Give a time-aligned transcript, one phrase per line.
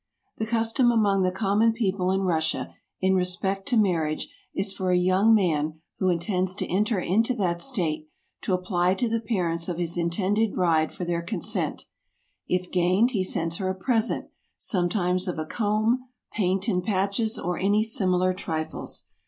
[0.37, 4.97] The custom among the common people in Russia, in respect to marriage, is for a
[4.97, 8.07] young man who intends to enter into that state,
[8.41, 11.85] to ap¬ ply to the parents of his intended bride for their consent:
[12.47, 14.29] if gained he sends her a present,
[14.59, 15.99] some¬ times of a comb,
[16.31, 19.05] paint and patches, or any simi¬ lar trifles.